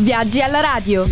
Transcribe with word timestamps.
Viaggi 0.00 0.40
alla 0.40 0.58
radio. 0.58 1.06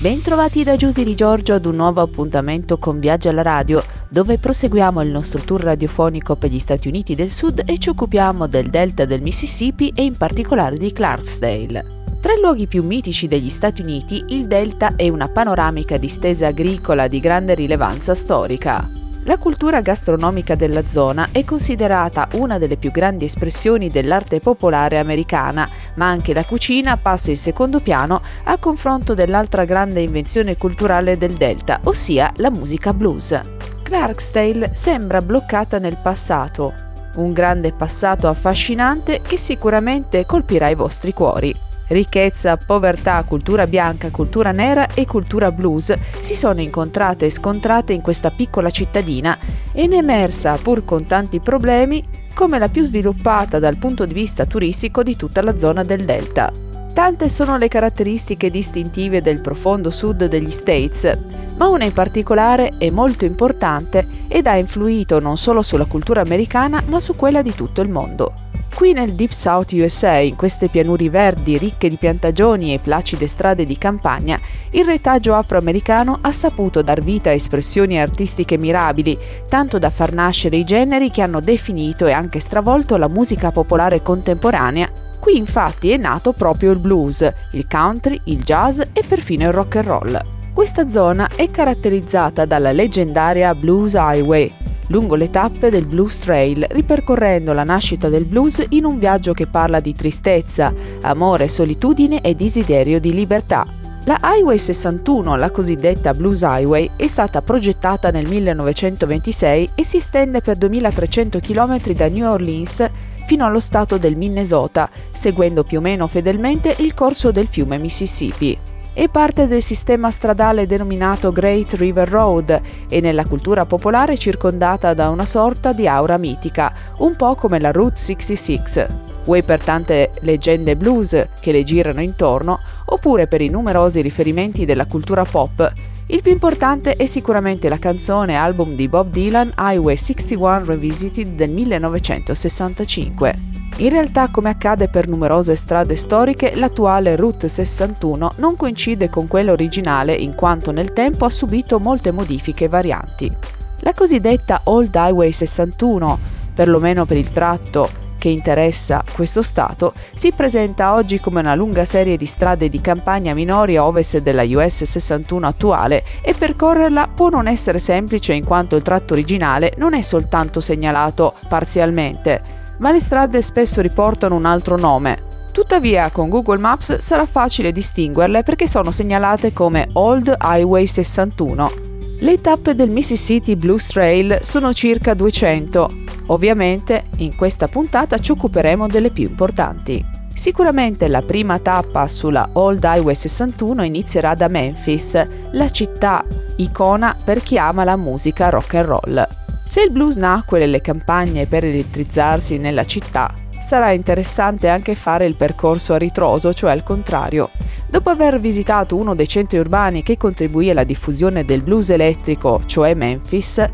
Bentrovati 0.00 0.62
da 0.62 0.76
Giusy 0.76 1.02
di 1.02 1.16
Giorgio 1.16 1.54
ad 1.54 1.66
un 1.66 1.74
nuovo 1.74 2.00
appuntamento 2.00 2.78
con 2.78 3.00
Viaggi 3.00 3.26
alla 3.26 3.42
radio, 3.42 3.84
dove 4.08 4.38
proseguiamo 4.38 5.02
il 5.02 5.08
nostro 5.08 5.40
tour 5.40 5.60
radiofonico 5.62 6.36
per 6.36 6.50
gli 6.50 6.60
Stati 6.60 6.86
Uniti 6.86 7.16
del 7.16 7.32
Sud 7.32 7.64
e 7.66 7.78
ci 7.78 7.88
occupiamo 7.88 8.46
del 8.46 8.70
delta 8.70 9.06
del 9.06 9.22
Mississippi 9.22 9.92
e 9.92 10.04
in 10.04 10.16
particolare 10.16 10.76
di 10.76 10.92
Clarksdale. 10.92 12.04
Tra 12.20 12.32
i 12.32 12.40
luoghi 12.40 12.68
più 12.68 12.84
mitici 12.84 13.26
degli 13.26 13.50
Stati 13.50 13.82
Uniti, 13.82 14.22
il 14.28 14.46
delta 14.46 14.94
è 14.94 15.08
una 15.08 15.26
panoramica 15.26 15.96
distesa 15.96 16.46
agricola 16.46 17.08
di 17.08 17.18
grande 17.18 17.54
rilevanza 17.54 18.14
storica. 18.14 18.99
La 19.30 19.38
cultura 19.38 19.80
gastronomica 19.80 20.56
della 20.56 20.88
zona 20.88 21.28
è 21.30 21.44
considerata 21.44 22.26
una 22.32 22.58
delle 22.58 22.76
più 22.76 22.90
grandi 22.90 23.26
espressioni 23.26 23.86
dell'arte 23.88 24.40
popolare 24.40 24.98
americana, 24.98 25.68
ma 25.94 26.08
anche 26.08 26.34
la 26.34 26.44
cucina 26.44 26.96
passa 26.96 27.30
in 27.30 27.36
secondo 27.36 27.78
piano 27.78 28.22
a 28.42 28.58
confronto 28.58 29.14
dell'altra 29.14 29.64
grande 29.64 30.00
invenzione 30.00 30.56
culturale 30.56 31.16
del 31.16 31.34
Delta, 31.34 31.78
ossia 31.84 32.32
la 32.38 32.50
musica 32.50 32.92
blues. 32.92 33.38
Clarksdale 33.84 34.72
sembra 34.74 35.20
bloccata 35.20 35.78
nel 35.78 35.98
passato, 36.02 36.74
un 37.18 37.32
grande 37.32 37.72
passato 37.72 38.26
affascinante 38.26 39.20
che 39.24 39.36
sicuramente 39.36 40.26
colpirà 40.26 40.70
i 40.70 40.74
vostri 40.74 41.12
cuori. 41.12 41.54
Ricchezza, 41.90 42.56
povertà, 42.56 43.20
cultura 43.24 43.64
bianca, 43.64 44.10
cultura 44.10 44.52
nera 44.52 44.86
e 44.94 45.06
cultura 45.06 45.50
blues 45.50 45.92
si 46.20 46.36
sono 46.36 46.60
incontrate 46.60 47.26
e 47.26 47.30
scontrate 47.30 47.92
in 47.92 48.00
questa 48.00 48.30
piccola 48.30 48.70
cittadina 48.70 49.36
e 49.72 49.88
ne 49.88 49.96
è 49.96 49.98
emersa, 49.98 50.52
pur 50.52 50.84
con 50.84 51.04
tanti 51.04 51.40
problemi, 51.40 52.06
come 52.32 52.60
la 52.60 52.68
più 52.68 52.84
sviluppata 52.84 53.58
dal 53.58 53.76
punto 53.76 54.04
di 54.04 54.14
vista 54.14 54.46
turistico 54.46 55.02
di 55.02 55.16
tutta 55.16 55.42
la 55.42 55.58
zona 55.58 55.82
del 55.82 56.04
Delta. 56.04 56.52
Tante 56.94 57.28
sono 57.28 57.56
le 57.56 57.66
caratteristiche 57.66 58.50
distintive 58.50 59.20
del 59.20 59.40
profondo 59.40 59.90
sud 59.90 60.28
degli 60.28 60.52
States, 60.52 61.18
ma 61.56 61.66
una 61.66 61.86
in 61.86 61.92
particolare 61.92 62.74
è 62.78 62.88
molto 62.90 63.24
importante 63.24 64.06
ed 64.28 64.46
ha 64.46 64.54
influito 64.56 65.18
non 65.18 65.36
solo 65.36 65.62
sulla 65.62 65.86
cultura 65.86 66.20
americana 66.20 66.80
ma 66.86 67.00
su 67.00 67.16
quella 67.16 67.42
di 67.42 67.52
tutto 67.52 67.80
il 67.80 67.90
mondo. 67.90 68.48
Qui 68.80 68.94
nel 68.94 69.12
Deep 69.12 69.32
South 69.32 69.72
USA, 69.72 70.16
in 70.16 70.36
queste 70.36 70.68
pianuri 70.68 71.10
verdi 71.10 71.58
ricche 71.58 71.90
di 71.90 71.98
piantagioni 71.98 72.72
e 72.72 72.78
placide 72.78 73.26
strade 73.26 73.64
di 73.64 73.76
campagna, 73.76 74.38
il 74.70 74.86
retaggio 74.86 75.34
afroamericano 75.34 76.16
ha 76.22 76.32
saputo 76.32 76.80
dar 76.80 77.02
vita 77.02 77.28
a 77.28 77.34
espressioni 77.34 78.00
artistiche 78.00 78.56
mirabili, 78.56 79.18
tanto 79.46 79.78
da 79.78 79.90
far 79.90 80.14
nascere 80.14 80.56
i 80.56 80.64
generi 80.64 81.10
che 81.10 81.20
hanno 81.20 81.40
definito 81.40 82.06
e 82.06 82.12
anche 82.12 82.40
stravolto 82.40 82.96
la 82.96 83.08
musica 83.08 83.50
popolare 83.50 84.00
contemporanea. 84.00 84.90
Qui 85.20 85.36
infatti 85.36 85.90
è 85.90 85.98
nato 85.98 86.32
proprio 86.32 86.70
il 86.70 86.78
blues, 86.78 87.30
il 87.52 87.66
country, 87.68 88.18
il 88.24 88.42
jazz 88.42 88.80
e 88.80 89.04
perfino 89.06 89.46
il 89.46 89.52
rock 89.52 89.76
and 89.76 89.86
roll. 89.86 90.22
Questa 90.54 90.88
zona 90.88 91.28
è 91.36 91.50
caratterizzata 91.50 92.46
dalla 92.46 92.72
leggendaria 92.72 93.54
Blues 93.54 93.92
Highway, 93.92 94.50
lungo 94.90 95.14
le 95.14 95.30
tappe 95.30 95.70
del 95.70 95.86
Blues 95.86 96.18
Trail, 96.18 96.66
ripercorrendo 96.68 97.52
la 97.52 97.64
nascita 97.64 98.08
del 98.08 98.24
blues 98.24 98.64
in 98.70 98.84
un 98.84 98.98
viaggio 98.98 99.32
che 99.32 99.46
parla 99.46 99.80
di 99.80 99.92
tristezza, 99.92 100.72
amore, 101.02 101.48
solitudine 101.48 102.20
e 102.20 102.34
desiderio 102.34 103.00
di 103.00 103.12
libertà. 103.12 103.66
La 104.04 104.18
Highway 104.22 104.58
61, 104.58 105.36
la 105.36 105.50
cosiddetta 105.50 106.14
Blues 106.14 106.40
Highway, 106.40 106.90
è 106.96 107.06
stata 107.06 107.42
progettata 107.42 108.10
nel 108.10 108.28
1926 108.28 109.70
e 109.74 109.84
si 109.84 109.98
estende 109.98 110.40
per 110.40 110.56
2300 110.56 111.38
km 111.38 111.92
da 111.92 112.08
New 112.08 112.28
Orleans 112.28 112.90
fino 113.26 113.44
allo 113.44 113.60
stato 113.60 113.98
del 113.98 114.16
Minnesota, 114.16 114.88
seguendo 115.10 115.62
più 115.62 115.78
o 115.78 115.82
meno 115.82 116.06
fedelmente 116.08 116.74
il 116.78 116.94
corso 116.94 117.30
del 117.30 117.46
fiume 117.46 117.78
Mississippi 117.78 118.58
è 118.92 119.08
parte 119.08 119.46
del 119.46 119.62
sistema 119.62 120.10
stradale 120.10 120.66
denominato 120.66 121.32
Great 121.32 121.74
River 121.74 122.08
Road 122.08 122.60
e 122.88 123.00
nella 123.00 123.24
cultura 123.24 123.64
popolare 123.64 124.18
circondata 124.18 124.94
da 124.94 125.08
una 125.08 125.26
sorta 125.26 125.72
di 125.72 125.86
aura 125.86 126.18
mitica, 126.18 126.72
un 126.98 127.14
po' 127.16 127.34
come 127.34 127.60
la 127.60 127.70
Route 127.70 127.96
66. 127.96 128.86
Vuoi 129.24 129.42
per 129.42 129.62
tante 129.62 130.10
leggende 130.20 130.76
blues 130.76 131.28
che 131.40 131.52
le 131.52 131.64
girano 131.64 132.00
intorno, 132.00 132.58
oppure 132.86 133.26
per 133.26 133.40
i 133.40 133.48
numerosi 133.48 134.00
riferimenti 134.00 134.64
della 134.64 134.86
cultura 134.86 135.24
pop, 135.24 135.72
il 136.10 136.22
più 136.22 136.32
importante 136.32 136.96
è 136.96 137.06
sicuramente 137.06 137.68
la 137.68 137.78
canzone 137.78 138.34
album 138.34 138.74
di 138.74 138.88
Bob 138.88 139.10
Dylan 139.10 139.52
Highway 139.56 139.96
61 139.96 140.64
Revisited 140.64 141.36
del 141.36 141.50
1965. 141.50 143.49
In 143.80 143.88
realtà, 143.88 144.28
come 144.28 144.50
accade 144.50 144.88
per 144.88 145.08
numerose 145.08 145.56
strade 145.56 145.96
storiche, 145.96 146.52
l'attuale 146.56 147.16
Route 147.16 147.48
61 147.48 148.32
non 148.36 148.54
coincide 148.54 149.08
con 149.08 149.26
quella 149.26 149.52
originale 149.52 150.12
in 150.12 150.34
quanto 150.34 150.70
nel 150.70 150.92
tempo 150.92 151.24
ha 151.24 151.30
subito 151.30 151.78
molte 151.78 152.10
modifiche 152.10 152.66
e 152.66 152.68
varianti. 152.68 153.34
La 153.78 153.94
cosiddetta 153.94 154.60
Old 154.64 154.94
Highway 154.94 155.32
61, 155.32 156.18
perlomeno 156.52 157.06
per 157.06 157.16
il 157.16 157.30
tratto 157.30 157.88
che 158.18 158.28
interessa 158.28 159.02
questo 159.14 159.40
Stato, 159.40 159.94
si 160.14 160.30
presenta 160.30 160.92
oggi 160.92 161.18
come 161.18 161.40
una 161.40 161.54
lunga 161.54 161.86
serie 161.86 162.18
di 162.18 162.26
strade 162.26 162.68
di 162.68 162.82
campagna 162.82 163.32
minori 163.32 163.78
a 163.78 163.86
ovest 163.86 164.18
della 164.18 164.42
US 164.42 164.84
61 164.84 165.46
attuale 165.46 166.04
e 166.20 166.34
percorrerla 166.34 167.12
può 167.14 167.30
non 167.30 167.46
essere 167.46 167.78
semplice 167.78 168.34
in 168.34 168.44
quanto 168.44 168.76
il 168.76 168.82
tratto 168.82 169.14
originale 169.14 169.72
non 169.78 169.94
è 169.94 170.02
soltanto 170.02 170.60
segnalato 170.60 171.32
parzialmente, 171.48 172.58
ma 172.80 172.92
le 172.92 173.00
strade 173.00 173.40
spesso 173.40 173.80
riportano 173.80 174.34
un 174.34 174.44
altro 174.44 174.76
nome. 174.76 175.28
Tuttavia 175.52 176.10
con 176.10 176.28
Google 176.28 176.58
Maps 176.58 176.98
sarà 176.98 177.24
facile 177.24 177.72
distinguerle 177.72 178.42
perché 178.42 178.68
sono 178.68 178.90
segnalate 178.90 179.52
come 179.52 179.88
Old 179.94 180.36
Highway 180.40 180.86
61. 180.86 181.72
Le 182.20 182.40
tappe 182.40 182.74
del 182.74 182.90
Mississippi 182.90 183.56
Blues 183.56 183.86
Trail 183.86 184.38
sono 184.42 184.72
circa 184.72 185.14
200. 185.14 185.90
Ovviamente 186.26 187.04
in 187.16 187.34
questa 187.34 187.66
puntata 187.66 188.18
ci 188.18 188.30
occuperemo 188.30 188.86
delle 188.86 189.10
più 189.10 189.24
importanti. 189.24 190.04
Sicuramente 190.34 191.08
la 191.08 191.22
prima 191.22 191.58
tappa 191.58 192.06
sulla 192.06 192.48
Old 192.52 192.82
Highway 192.82 193.14
61 193.14 193.84
inizierà 193.84 194.34
da 194.34 194.48
Memphis, 194.48 195.20
la 195.52 195.70
città 195.70 196.24
icona 196.56 197.14
per 197.22 197.42
chi 197.42 197.58
ama 197.58 197.84
la 197.84 197.96
musica 197.96 198.48
rock 198.48 198.74
and 198.74 198.86
roll. 198.86 199.28
Se 199.70 199.80
il 199.80 199.92
blues 199.92 200.16
nacque 200.16 200.58
nelle 200.58 200.80
campagne 200.80 201.46
per 201.46 201.64
elettrizzarsi 201.64 202.58
nella 202.58 202.84
città, 202.84 203.32
sarà 203.62 203.92
interessante 203.92 204.66
anche 204.66 204.96
fare 204.96 205.26
il 205.26 205.36
percorso 205.36 205.94
a 205.94 205.96
ritroso, 205.96 206.52
cioè 206.52 206.72
al 206.72 206.82
contrario. 206.82 207.50
Dopo 207.88 208.10
aver 208.10 208.40
visitato 208.40 208.96
uno 208.96 209.14
dei 209.14 209.28
centri 209.28 209.58
urbani 209.58 210.02
che 210.02 210.16
contribuì 210.16 210.70
alla 210.70 210.82
diffusione 210.82 211.44
del 211.44 211.62
blues 211.62 211.90
elettrico, 211.90 212.64
cioè 212.66 212.94
Memphis, 212.94 213.64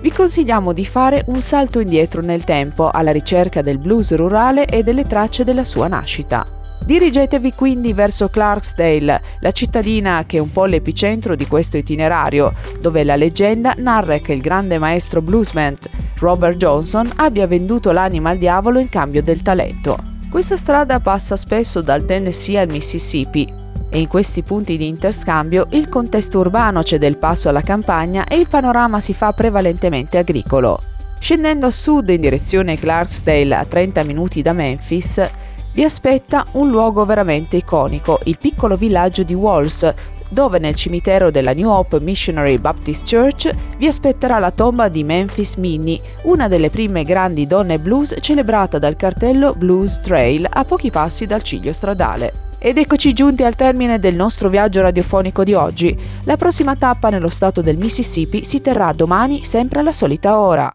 vi 0.00 0.12
consigliamo 0.12 0.72
di 0.72 0.86
fare 0.86 1.24
un 1.26 1.40
salto 1.42 1.80
indietro 1.80 2.20
nel 2.20 2.44
tempo 2.44 2.88
alla 2.88 3.10
ricerca 3.10 3.60
del 3.60 3.78
blues 3.78 4.14
rurale 4.14 4.66
e 4.66 4.84
delle 4.84 5.02
tracce 5.02 5.42
della 5.42 5.64
sua 5.64 5.88
nascita. 5.88 6.59
Dirigetevi 6.84 7.52
quindi 7.54 7.92
verso 7.92 8.28
Clarksdale, 8.28 9.22
la 9.40 9.52
cittadina 9.52 10.24
che 10.26 10.38
è 10.38 10.40
un 10.40 10.50
po' 10.50 10.64
l'epicentro 10.64 11.36
di 11.36 11.46
questo 11.46 11.76
itinerario, 11.76 12.52
dove 12.80 13.04
la 13.04 13.16
leggenda 13.16 13.74
narra 13.76 14.18
che 14.18 14.32
il 14.32 14.40
grande 14.40 14.78
maestro 14.78 15.22
bluesman 15.22 15.76
Robert 16.18 16.56
Johnson 16.56 17.10
abbia 17.16 17.46
venduto 17.46 17.92
l'anima 17.92 18.30
al 18.30 18.38
diavolo 18.38 18.78
in 18.78 18.88
cambio 18.88 19.22
del 19.22 19.42
talento. 19.42 19.96
Questa 20.30 20.56
strada 20.56 21.00
passa 21.00 21.36
spesso 21.36 21.80
dal 21.80 22.04
Tennessee 22.04 22.58
al 22.58 22.68
Mississippi 22.70 23.52
e 23.88 23.98
in 23.98 24.06
questi 24.06 24.42
punti 24.42 24.76
di 24.76 24.86
interscambio 24.86 25.66
il 25.70 25.88
contesto 25.88 26.38
urbano 26.38 26.82
cede 26.84 27.06
il 27.06 27.18
passo 27.18 27.48
alla 27.48 27.62
campagna 27.62 28.24
e 28.26 28.36
il 28.36 28.48
panorama 28.48 29.00
si 29.00 29.12
fa 29.12 29.32
prevalentemente 29.32 30.18
agricolo. 30.18 30.78
Scendendo 31.18 31.66
a 31.66 31.70
sud 31.70 32.08
in 32.08 32.20
direzione 32.20 32.78
Clarksdale 32.78 33.54
a 33.54 33.64
30 33.64 34.04
minuti 34.04 34.40
da 34.40 34.52
Memphis, 34.52 35.20
vi 35.72 35.84
aspetta 35.84 36.44
un 36.52 36.68
luogo 36.68 37.04
veramente 37.04 37.56
iconico, 37.56 38.18
il 38.24 38.38
piccolo 38.38 38.76
villaggio 38.76 39.22
di 39.22 39.34
Walls, 39.34 39.94
dove 40.28 40.58
nel 40.58 40.74
cimitero 40.74 41.30
della 41.30 41.52
New 41.52 41.68
Hope 41.68 42.00
Missionary 42.00 42.58
Baptist 42.58 43.08
Church 43.08 43.50
vi 43.78 43.86
aspetterà 43.86 44.38
la 44.38 44.50
tomba 44.50 44.88
di 44.88 45.04
Memphis 45.04 45.56
Minnie, 45.56 46.00
una 46.22 46.48
delle 46.48 46.70
prime 46.70 47.02
grandi 47.02 47.46
donne 47.46 47.78
blues 47.78 48.14
celebrata 48.20 48.78
dal 48.78 48.96
cartello 48.96 49.52
Blues 49.56 50.00
Trail 50.00 50.46
a 50.48 50.64
pochi 50.64 50.90
passi 50.90 51.26
dal 51.26 51.42
ciglio 51.42 51.72
stradale. 51.72 52.48
Ed 52.62 52.76
eccoci 52.76 53.14
giunti 53.14 53.42
al 53.42 53.54
termine 53.54 53.98
del 53.98 54.14
nostro 54.14 54.50
viaggio 54.50 54.82
radiofonico 54.82 55.44
di 55.44 55.54
oggi. 55.54 55.98
La 56.24 56.36
prossima 56.36 56.76
tappa 56.76 57.08
nello 57.08 57.30
stato 57.30 57.62
del 57.62 57.78
Mississippi 57.78 58.44
si 58.44 58.60
terrà 58.60 58.92
domani 58.92 59.46
sempre 59.46 59.80
alla 59.80 59.92
solita 59.92 60.38
ora. 60.38 60.68